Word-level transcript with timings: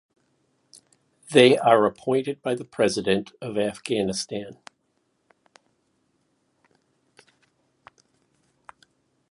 They 1.31 1.59
are 1.59 1.85
appointed 1.85 2.41
by 2.41 2.55
the 2.55 2.65
President 2.65 3.33
of 3.39 3.55
Afghanistan. 3.55 4.57